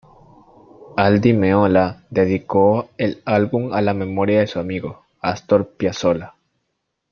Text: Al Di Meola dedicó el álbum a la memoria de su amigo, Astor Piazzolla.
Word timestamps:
Al 0.97 1.21
Di 1.21 1.31
Meola 1.31 2.03
dedicó 2.09 2.89
el 2.97 3.21
álbum 3.23 3.71
a 3.71 3.83
la 3.83 3.93
memoria 3.93 4.39
de 4.39 4.47
su 4.47 4.57
amigo, 4.57 5.05
Astor 5.21 5.73
Piazzolla. 5.77 6.33